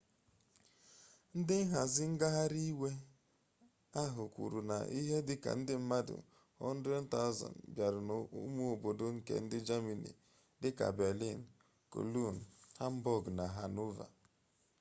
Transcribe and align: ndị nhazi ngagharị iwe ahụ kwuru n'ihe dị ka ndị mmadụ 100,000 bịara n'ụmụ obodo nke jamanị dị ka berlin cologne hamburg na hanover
ndị 1.37 1.57
nhazi 1.71 2.03
ngagharị 2.13 2.61
iwe 2.71 2.89
ahụ 4.01 4.21
kwuru 4.33 4.59
n'ihe 4.69 5.17
dị 5.27 5.35
ka 5.43 5.51
ndị 5.59 5.73
mmadụ 5.81 6.15
100,000 6.61 7.51
bịara 7.73 7.99
n'ụmụ 8.07 8.61
obodo 8.73 9.05
nke 9.15 9.33
jamanị 9.67 10.09
dị 10.61 10.69
ka 10.77 10.87
berlin 10.99 11.39
cologne 11.91 12.41
hamburg 12.81 13.23
na 13.37 13.45
hanover 13.55 14.09